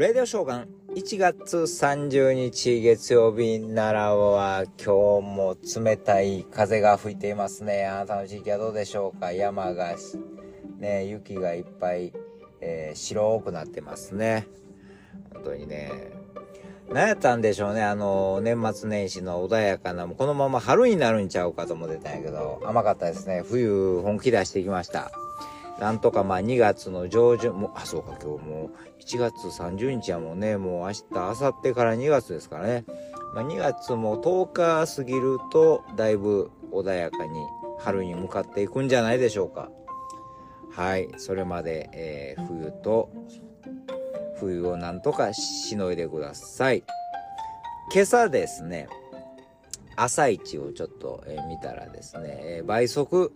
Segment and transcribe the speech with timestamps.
[0.00, 7.84] レディオショーガン1月30日月曜日奈良は今日も冷たい風が吹いていますね。
[7.84, 9.32] あなたの地域はどうでしょうか？
[9.32, 9.94] 山が、
[10.78, 12.14] ね、雪がいっぱい、
[12.62, 14.48] えー、白くなってますね。
[15.34, 15.90] 本当にね。
[16.88, 17.82] 何やったんでしょうね？
[17.82, 23.42] あの、年末年始の穏やかな、このまま春になるんちゃうかと思ってたんやけど、甘かったですね。
[23.46, 25.12] 冬本気出してきました。
[25.80, 32.84] なんとかまあ2月の上旬、も、あ、そうか、今日もう1月30日はもうね、もう明日、明後日から2月ですからね。
[33.34, 37.40] まあ、2月も10日過ぎると、だいぶ穏やかに
[37.78, 39.70] 春に向かっていくんじゃないでしょうか。
[40.70, 43.10] はい、それまで、えー、冬と、
[44.38, 46.84] 冬をなんとかしのいでください。
[47.92, 48.86] 今朝ですね、
[49.96, 53.32] 朝一をちょっと、えー、見たらですね、えー、倍速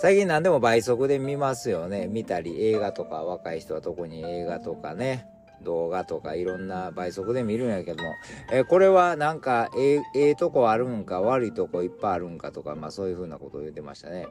[0.00, 2.06] 最近何でも倍速で見ますよね。
[2.06, 5.26] 見たり、映画とか、若い人は特に映画とかね、
[5.62, 8.14] 動画とかいろんな倍速で見るんやけども、
[8.50, 14.26] えー、これはなんか、えええー、とこあるんか、悪いとこいっぱいあるんかとか、まあそういうふうなことを言ってましたね。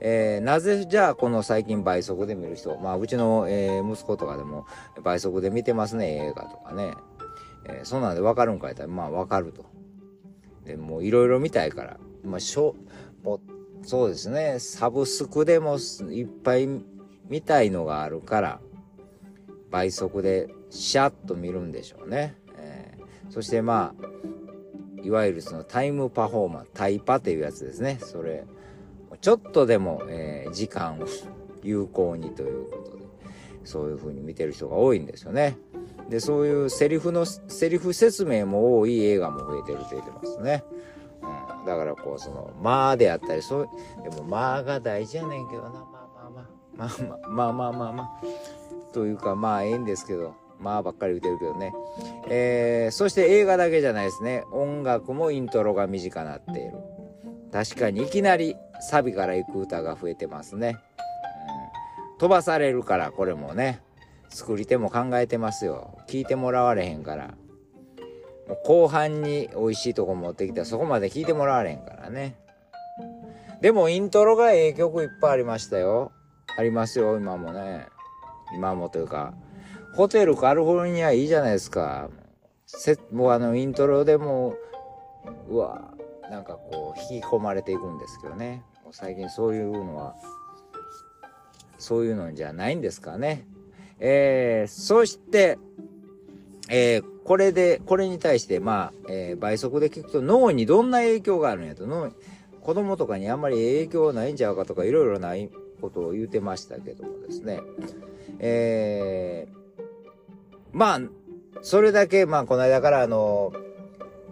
[0.00, 4.64] えー、なぜじゃあこの最近倍速で見る人、まあうちの、えー、息子とかでも
[5.02, 6.94] 倍速で見てますね、映画とかね。
[7.66, 9.66] えー、そんなんでわかるんか言ったら、まあわかると。
[10.64, 12.74] で、もういろいろ見たいから、まあしょ、
[13.86, 15.76] そうですね、サブスクでも
[16.10, 16.68] いっぱい
[17.28, 18.60] 見たいのがあるから、
[19.70, 22.34] 倍速でシャッと見るんでしょうね。
[22.56, 28.00] えー、そしてまあ、いわゆるそのタイムパフォーマンス、タイパっていうやつですね。
[28.02, 28.44] それ、
[29.20, 31.04] ちょっとでも、えー、時間を
[31.62, 33.04] 有効にということで、
[33.62, 35.58] そういう風に見てる人が多いんですよね。
[36.10, 40.64] で、そういうセリフの、セリフ説明も多い映画も増えてるって言ってますね。
[41.66, 43.68] だからこうその「まあ」であったりそう
[44.02, 46.92] でも「まあ」が大事やねんけどなまあまあまあ
[47.28, 51.74] まあまあまあまあまあまあというかまあええんですけどまあばっかり言ってるけどね。
[52.28, 54.42] えー、そして映画だけじゃないですね。
[54.52, 56.72] 音楽もイントロが短くなっている。
[57.52, 60.78] 確かにいきなりサビから行く歌が増えてますね、
[62.12, 63.82] うん、飛ばされるからこれもね。
[64.28, 65.98] 作り手も考えてますよ。
[66.08, 67.34] 聞いてもらわれへんから。
[68.64, 72.36] 後半に美味しいとこ持ってきたらそこまで聞いてもらわれんからね。
[73.60, 76.12] でもイントロがええ曲いっぱいありましたよ。
[76.56, 77.86] ありますよ、今もね。
[78.54, 79.34] 今もというか。
[79.94, 82.10] ホテルカルフォルニアいいじゃないですか。
[82.66, 84.56] せもうあのイントロでも
[85.48, 85.94] う、うわ、
[86.30, 88.62] なんかこう引き込まれていくんですけどね。
[88.84, 90.14] もう最近そういうのは、
[91.78, 93.46] そういうのじゃないんですかね。
[93.98, 95.58] えー、そして、
[96.68, 102.10] えー、これで、これに対して、まあ、えー、倍速で聞くと脳にどんな影響があるんやと、脳
[102.60, 105.50] 子供とかにあんまり影響ないんちゃうかとか、いろいろない
[105.80, 107.60] ことを言うてましたけどもですね。
[108.40, 109.86] えー、
[110.72, 111.00] まあ、
[111.62, 113.52] それだけ、まあ、この間からあの、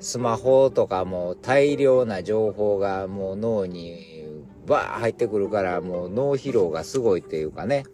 [0.01, 4.25] スマホとかも大量な情報がもう脳に
[4.67, 7.85] バー入ってくるから、もう脳疲労がすごいっていうかね。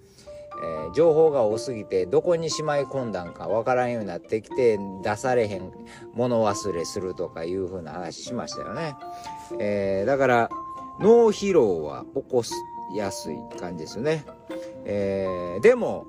[0.62, 5.72] えー、情報が多すぎてどこにしまい込んだんかわからんようになってきて出されへん
[6.14, 8.94] 物忘れするとかいう風な話しましたよね。
[9.58, 10.50] えー、だから
[11.00, 12.54] 脳疲労は起こす
[12.94, 14.24] やすい感じですね。
[14.84, 16.06] えー、でも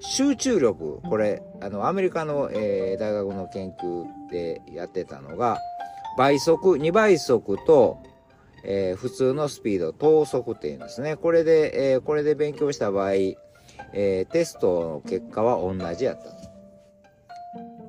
[0.00, 5.58] 集中力これあのアメリカの、えー、大学の研究でやってたのが
[6.16, 7.98] 倍速2倍速と
[8.64, 11.16] えー、普通のスピード、等速っていうんですね。
[11.16, 16.30] これで、えー、これで勉強した場合、ー、テストの結果は同じやった。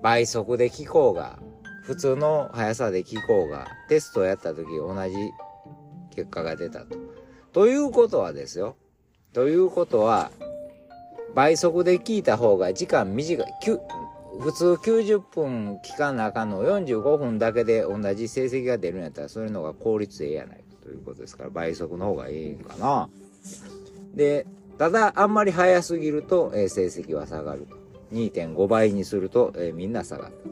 [0.01, 1.39] 倍速で聞こうが、
[1.83, 5.15] 普通の速さで聞こうが、テストをやった時同じ
[6.15, 6.95] 結果が出たと。
[7.51, 8.75] ということはですよ。
[9.33, 10.31] ということは、
[11.35, 13.47] 倍速で聞いた方が時間短い。
[14.39, 23.09] 普通90分聞かなあかんの45分だけで同じ成績が出るんやったら、そういうのが効率ええやないかということですから、倍速の方がええんかな。
[24.16, 24.45] で、
[24.79, 27.78] ただ、あんまり早すぎると、えー、成績は下がると。
[28.14, 30.49] 2.5倍にすると、えー、みんな下がると。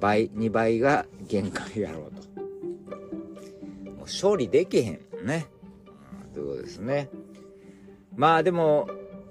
[0.00, 2.42] 倍、2倍が限界やろうと。
[3.92, 5.46] もう勝利できへんね。
[6.34, 7.08] ということですね。
[8.16, 8.88] まあでも、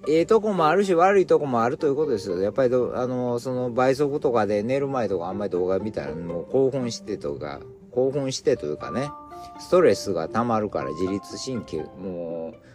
[0.07, 2.39] ええとこもあるし悪いとこもあるということですよ。
[2.39, 7.59] やっぱりどあの、その倍速とかで寝る前とかあんまり動画見たらもう興奮してとか、
[7.91, 9.09] 興奮してというかね、
[9.59, 12.53] ストレスが溜まるから自律神経、も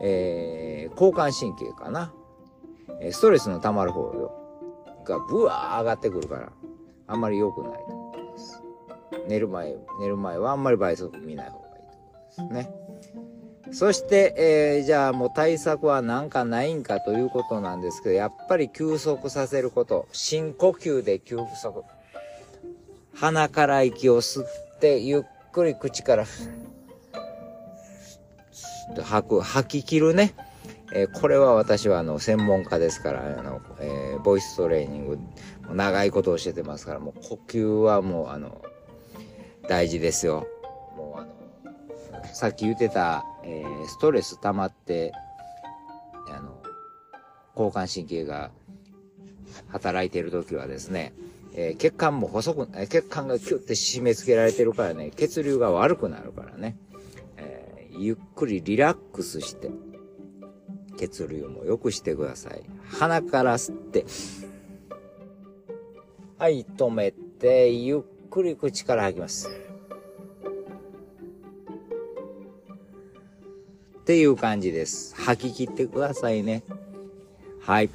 [0.00, 2.12] えー、交感神経かな。
[3.12, 4.34] ストレスの溜まる方よ。
[5.04, 6.52] がブワー上がってくるから、
[7.06, 8.62] あんまり良くないと思います。
[9.26, 11.72] 寝る前、寝る前はあんまり倍速見ない方がいい
[12.36, 12.74] と思いますね。
[13.70, 20.08] そして、えー、じゃあもう対策は何かないんかということなんですけど、やっぱり休息させること。
[20.12, 21.84] 深呼吸で休息。
[23.14, 25.22] 鼻から息を吸って、ゆっ
[25.52, 26.24] くり口から、
[29.02, 30.34] 吐く、吐き切るね。
[30.92, 35.18] えー、これは私はあの専門家ですから、あの、えー、ボイストレーニング、
[35.74, 38.62] 長いこと教えてますから、もう呼吸はもうあの、
[39.68, 40.46] 大事ですよ。
[40.96, 45.12] もうあの、さっき言ってた、えー、ストレス溜まって、
[46.30, 46.62] あの、
[47.54, 48.50] 交感神経が
[49.68, 51.12] 働いている時はですね、
[51.54, 56.76] えー、血管も細く、血管がキュッて締め付けられてるからね、血流が悪くなるからね、
[57.36, 59.68] えー、ゆっくりリラックスして、
[60.96, 62.62] 血流も良くしてください。
[62.86, 64.06] 鼻から吸って、
[66.38, 69.50] はい、止めて、ゆっくり口から吐きます。
[73.98, 75.16] っていう感じです。
[75.16, 76.62] 吐き切ってくださいね。
[77.60, 77.90] はい。